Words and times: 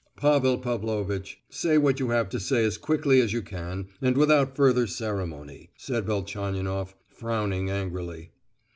"Pavel 0.17 0.57
Pavlovitch, 0.57 1.41
say 1.51 1.77
what 1.77 1.99
you 1.99 2.09
have 2.09 2.27
to 2.29 2.39
say 2.39 2.65
as 2.65 2.79
quickly 2.79 3.21
as 3.21 3.33
you 3.33 3.43
can, 3.43 3.87
and 4.01 4.17
without 4.17 4.55
further 4.55 4.87
ceremony," 4.87 5.69
said 5.77 6.07
Velchaninoff, 6.07 6.95
frowning 7.07 7.69
angrily. 7.69 8.31